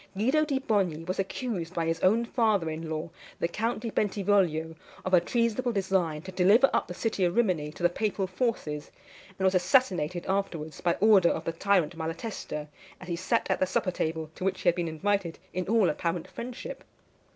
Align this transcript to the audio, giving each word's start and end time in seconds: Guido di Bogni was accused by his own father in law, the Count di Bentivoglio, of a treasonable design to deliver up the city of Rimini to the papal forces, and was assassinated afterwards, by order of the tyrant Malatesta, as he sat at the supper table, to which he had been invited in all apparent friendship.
Guido 0.17 0.45
di 0.45 0.57
Bogni 0.57 1.03
was 1.05 1.19
accused 1.19 1.75
by 1.75 1.85
his 1.85 1.99
own 1.99 2.25
father 2.25 2.71
in 2.71 2.89
law, 2.89 3.11
the 3.39 3.47
Count 3.47 3.81
di 3.81 3.91
Bentivoglio, 3.91 4.75
of 5.05 5.13
a 5.13 5.21
treasonable 5.21 5.71
design 5.71 6.23
to 6.23 6.31
deliver 6.31 6.71
up 6.73 6.87
the 6.87 6.95
city 6.95 7.23
of 7.23 7.35
Rimini 7.35 7.71
to 7.71 7.83
the 7.83 7.87
papal 7.87 8.25
forces, 8.25 8.89
and 9.37 9.45
was 9.45 9.53
assassinated 9.53 10.25
afterwards, 10.27 10.81
by 10.81 10.95
order 11.01 11.29
of 11.29 11.43
the 11.45 11.51
tyrant 11.53 11.95
Malatesta, 11.95 12.67
as 12.99 13.09
he 13.09 13.15
sat 13.15 13.45
at 13.51 13.59
the 13.59 13.67
supper 13.67 13.91
table, 13.91 14.31
to 14.33 14.43
which 14.43 14.61
he 14.61 14.69
had 14.69 14.75
been 14.75 14.87
invited 14.87 15.37
in 15.53 15.67
all 15.67 15.87
apparent 15.87 16.27
friendship. 16.27 16.83